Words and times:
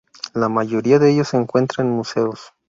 La 0.33 0.49
mayoría 0.49 0.97
de 0.97 1.11
ellos 1.11 1.27
se 1.27 1.37
encuentran 1.37 1.85
en 1.85 1.93
museos. 1.93 2.53